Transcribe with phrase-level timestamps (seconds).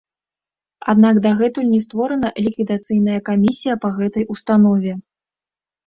[0.93, 5.01] Аднак дагэтуль не створана ліквідацыйная камісія па гэтай установе.